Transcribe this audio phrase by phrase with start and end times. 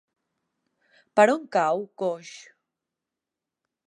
[1.19, 2.31] Per on cau Coix?